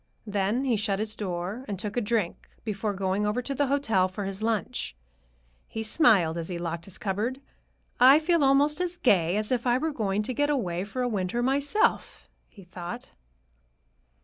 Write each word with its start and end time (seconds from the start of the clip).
Then 0.25 0.65
he 0.65 0.77
shut 0.77 0.97
his 0.97 1.15
door 1.15 1.63
and 1.67 1.77
took 1.77 1.95
a 1.95 2.01
drink 2.01 2.49
before 2.63 2.91
going 2.95 3.23
over 3.27 3.39
to 3.43 3.53
the 3.53 3.67
hotel 3.67 4.07
for 4.07 4.25
his 4.25 4.41
lunch. 4.41 4.95
He 5.67 5.83
smiled 5.83 6.39
as 6.39 6.49
he 6.49 6.57
locked 6.57 6.85
his 6.85 6.97
cupboard. 6.97 7.39
"I 7.99 8.17
feel 8.17 8.43
almost 8.43 8.81
as 8.81 8.97
gay 8.97 9.37
as 9.37 9.51
if 9.51 9.67
I 9.67 9.77
were 9.77 9.93
going 9.93 10.23
to 10.23 10.33
get 10.33 10.49
away 10.49 10.85
for 10.85 11.03
a 11.03 11.07
winter 11.07 11.43
myself," 11.43 12.27
he 12.47 12.63
thought. 12.63 13.11